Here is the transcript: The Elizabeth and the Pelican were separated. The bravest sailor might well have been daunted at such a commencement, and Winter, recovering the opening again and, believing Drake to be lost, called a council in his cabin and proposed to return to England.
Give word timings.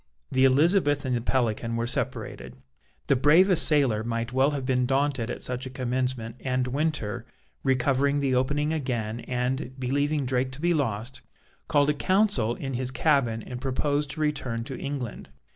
The 0.31 0.45
Elizabeth 0.45 1.05
and 1.05 1.15
the 1.15 1.21
Pelican 1.21 1.75
were 1.75 1.85
separated. 1.85 2.55
The 3.05 3.15
bravest 3.15 3.67
sailor 3.67 4.03
might 4.03 4.33
well 4.33 4.49
have 4.49 4.65
been 4.65 4.87
daunted 4.87 5.29
at 5.29 5.43
such 5.43 5.67
a 5.67 5.69
commencement, 5.69 6.37
and 6.39 6.65
Winter, 6.65 7.23
recovering 7.63 8.19
the 8.19 8.33
opening 8.33 8.73
again 8.73 9.19
and, 9.19 9.75
believing 9.79 10.25
Drake 10.25 10.51
to 10.53 10.59
be 10.59 10.73
lost, 10.73 11.21
called 11.67 11.91
a 11.91 11.93
council 11.93 12.55
in 12.55 12.73
his 12.73 12.89
cabin 12.89 13.43
and 13.43 13.61
proposed 13.61 14.09
to 14.09 14.21
return 14.21 14.63
to 14.63 14.75
England. 14.75 15.29